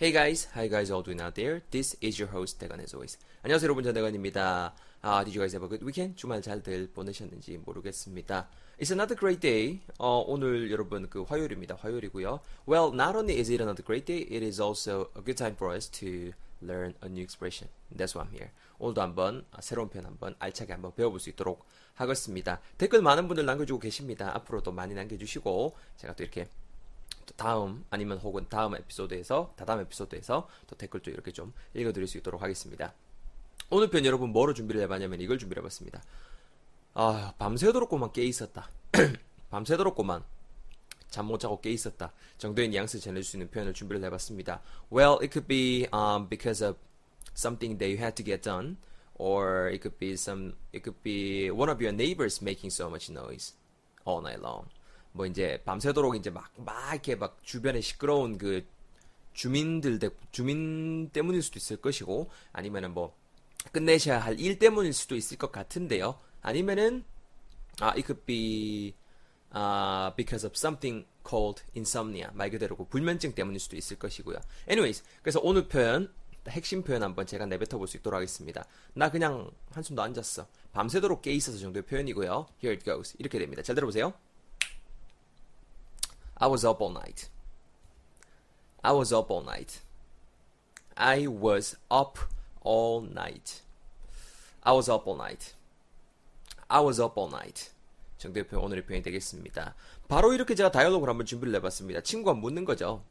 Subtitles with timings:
[0.00, 1.60] Hey guys, how you guys all doing out there?
[1.70, 3.18] This is your host 대건 as always.
[3.42, 4.72] 안녕하세요 여러분 전대건입니다.
[5.04, 6.16] Uh, did you guys have a good weekend?
[6.16, 8.48] 주말 잘들 보내셨는지 모르겠습니다.
[8.80, 9.82] It's another great day.
[9.98, 11.74] 어, 오늘 여러분 그 화요일입니다.
[11.74, 12.40] 화요일이고요.
[12.66, 15.76] Well, not only is it another great day, it is also a good time for
[15.76, 16.32] us to
[16.62, 17.68] learn a new expression.
[17.94, 18.52] That's why I'm here.
[18.78, 22.62] 오늘도 한번 아, 새로운 표현 한번 알차게 한번 배워볼 수 있도록 하겠습니다.
[22.78, 24.34] 댓글 많은 분들 남겨주고 계십니다.
[24.34, 26.59] 앞으로도 많이 남겨주시고 제가 또 이렇게 또
[27.36, 32.92] 다음 아니면 혹은 다음 에피소드에서 다다음 에피소드에서 또 댓글도 이렇게 좀 읽어드릴 수 있도록 하겠습니다.
[33.70, 36.02] 오늘 편 여러분 뭐로 준비를 해봤냐면 이걸 준비를 해봤습니다.
[36.94, 38.68] 아 밤새도록 고만 깨 있었다.
[39.50, 40.24] 밤새도록 고만
[41.10, 44.62] 잠못 자고 깨 있었다 정도의 뉘앙스 전해줄 수 있는 표현을 준비를 해봤습니다.
[44.92, 46.78] Well, it could be um, because of
[47.34, 48.76] something that you had to get done,
[49.14, 53.10] or it could be some, it could be one of your neighbors making so much
[53.10, 53.54] noise
[54.04, 54.66] all night long.
[55.12, 58.64] 뭐 이제 밤새도록 이제 막, 막 이렇게 막 주변에 시끄러운 그
[59.32, 63.16] 주민들, 대- 주민 때문일 수도 있을 것이고, 아니면은 뭐,
[63.72, 66.18] 끝내셔야 할 일 때문일 수도 있을 것 같은데요.
[66.42, 67.04] 아니면은,
[67.80, 68.94] 아, it could be,
[69.50, 72.28] 아, because of something called insomnia.
[72.32, 74.38] 말 그대로 그 불면증 때문일 수도 있을 것이고요.
[74.68, 76.12] Anyways, 그래서 오늘 표현,
[76.48, 78.64] 핵심 표현 한번 제가 내뱉어 볼 수 있도록 하겠습니다.
[78.94, 80.46] 나 그냥 한숨도 안 잤어.
[80.72, 82.46] 밤새도록 깨 있어서 정도의 표현이고요.
[82.62, 83.14] Here it goes.
[83.18, 83.62] 이렇게 됩니다.
[83.62, 84.12] 잘 들어보세요.
[86.40, 87.28] I was up all night.
[88.82, 89.80] I was up all night.
[90.96, 92.18] I was up
[92.62, 93.60] all night.
[94.62, 95.54] I was up all night.
[96.70, 97.70] I was up all night.
[98.16, 99.74] 정도의 표현, 오늘의 표현이 되겠습니다.
[100.08, 102.00] 바로 이렇게 제가 다이얼로그를 한번 준비를 해봤습니다.
[102.00, 103.04] 친구가 묻는 거죠.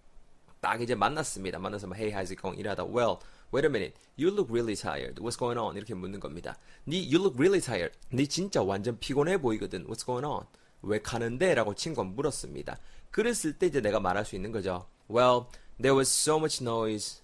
[0.59, 1.59] 딱 이제 만났습니다.
[1.59, 2.59] 만나서 막, Hey, how's it going?
[2.59, 3.19] 이러다 Well,
[3.53, 3.93] wait a minute.
[4.17, 5.21] You look really tired.
[5.21, 5.77] What's going on?
[5.77, 6.57] 이렇게 묻는 겁니다.
[6.87, 7.95] 니 You look really tired.
[8.11, 9.85] 니 진짜 완전 피곤해 보이거든.
[9.85, 10.45] What's going on?
[10.81, 11.53] 왜 가는데?
[11.55, 12.77] 라고 친구가 물었습니다.
[13.11, 14.87] 그랬을 때 이제 내가 말할 수 있는 거죠.
[15.09, 15.47] Well,
[15.81, 17.21] there was so much noise.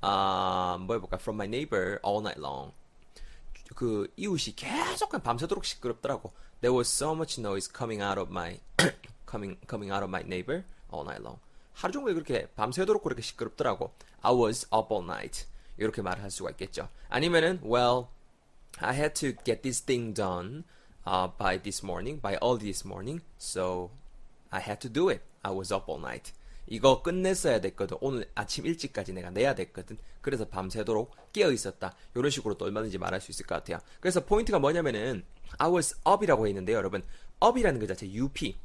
[0.00, 1.18] 아, 뭐 해볼까?
[1.18, 2.72] From my neighbor all night long.
[3.74, 6.32] 그 이웃이 계속 밤새도록 시끄럽더라고.
[6.60, 8.60] There was so much noise coming out of my
[9.28, 11.38] coming coming out of my neighbor all night long.
[11.74, 13.92] 하루 종일 그렇게 밤새도록 그렇게 시끄럽더라고.
[14.22, 15.46] I was up all night.
[15.76, 16.88] 이렇게 말을 할 수가 있겠죠.
[17.08, 18.08] 아니면은 well,
[18.80, 20.64] I had to get this thing done
[21.06, 23.22] uh, by this morning, by early this morning.
[23.38, 23.90] So
[24.50, 25.22] I had to do it.
[25.42, 26.32] I was up all night.
[26.66, 27.96] 이거 끝냈어야 됐거든.
[28.00, 29.96] 오늘 아침 일찍까지 내가 내야 됐거든.
[30.20, 31.94] 그래서 밤새도록 깨어 있었다.
[32.14, 33.78] 이런 식으로 또 얼마든지 말할 수 있을 것 같아요.
[34.00, 35.24] 그래서 포인트가 뭐냐면은
[35.58, 37.02] I was up이라고 했는데요, 여러분.
[37.42, 38.56] up이라는 그 자체 UP.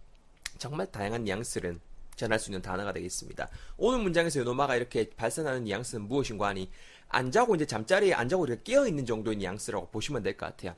[0.57, 1.79] 정말 다양한 뉘앙스를
[2.15, 3.49] 전할 수 있는 단어가 되겠습니다.
[3.77, 6.69] 오늘 문장에서 요노마가 이렇게 발산하는 뉘앙스는 무엇인가 하니
[7.07, 10.75] 안 자고 이제 잠자리에 안 자고 이렇게 깨어 있는 정도의 뉘앙스라고 보시면 될 것 같아요.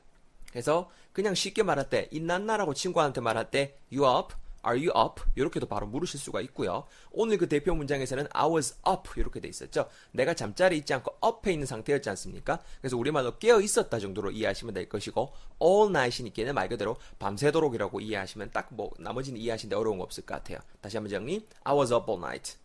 [0.50, 4.34] 그래서 그냥 쉽게 말할 때 있났나라고 친구한테 말할 때 you up,
[4.66, 6.84] are you up 이렇게도 바로 물으실 수가 있고요.
[7.10, 9.88] 오늘 그 대표 문장에서는 I was up 이렇게 돼 있었죠.
[10.12, 12.60] 내가 잠자리에 있지 않고 up에 있는 상태였지 않습니까?
[12.80, 15.32] 그래서 우리말로 깨어 있었다 정도로 이해하시면 될 것이고
[15.62, 20.58] all night이니까 말 그대로 밤새도록이라고 이해하시면 딱 뭐 나머지는 이해하시는데 어려운 거 없을 것 같아요.
[20.80, 21.46] 다시 한번 정리.
[21.64, 22.56] I was up all night.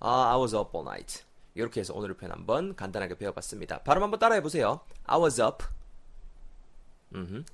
[0.00, 1.24] 아, I was up all night.
[1.54, 3.82] 이렇게 해서 오늘의 표현 한번 간단하게 배워봤습니다.
[3.82, 4.80] 발음 한번 따라해 보세요.
[5.04, 5.64] I was up.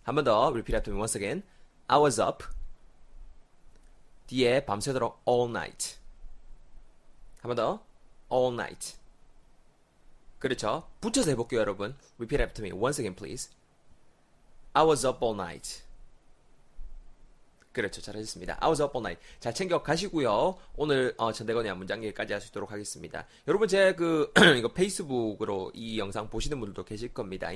[0.03, 1.43] 한번 더 repeat after me once again.
[1.88, 2.44] I was up.
[4.27, 5.97] 뒤에 밤새도록 all night.
[7.43, 7.85] 한 번 더.
[8.33, 8.97] all night.
[10.39, 10.89] 그렇죠.
[11.01, 11.95] 붙여서 해볼게요, 여러분.
[12.19, 13.51] Repeat after me once again, please.
[14.73, 15.83] I was up all night.
[17.73, 18.01] 그렇죠.
[18.01, 18.57] 잘하셨습니다.
[18.61, 19.21] I was up all night.
[19.41, 20.56] 잘 챙겨 가시고요.
[20.77, 23.27] 오늘 어, 전대건의 한 문장 여기까지 할 수 있도록 하겠습니다.
[23.49, 27.49] 여러분 제 그 이거 페이스북으로 이 영상 보시는 분들도 계실 겁니다.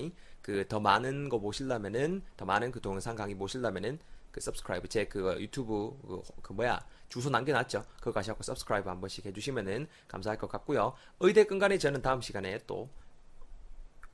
[0.42, 3.98] 그 더 많은 거 보시려면은 더 많은 그 동영상 강의 보시려면은
[4.38, 7.84] 그 subscribe 제 그 유튜브 그, 그 뭐야 주소 남겨놨죠.
[7.98, 10.94] 그거 가셔서 subscribe 한 번씩 해주시면은 감사할 것 같고요.
[11.20, 12.88] 의대 끈간에 저는 다음 시간에 또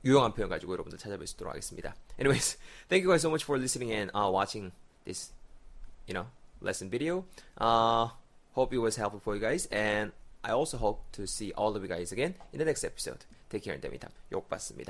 [0.03, 1.95] 유용한 표현 가지고 여러분들 찾아뵐 수 있도록 하겠습니다.
[2.19, 2.57] Anyways,
[2.89, 4.71] thank you guys so much for listening and uh, watching
[5.03, 5.33] this,
[6.07, 6.27] you know,
[6.61, 7.25] lesson video.
[7.57, 8.09] Uh,
[8.53, 10.13] hope it was helpful for you guys, and
[10.43, 13.25] I also hope to see all of you guys again in the next episode.
[13.49, 14.13] Take care in the meantime.
[14.31, 14.83] 욕 받습니다.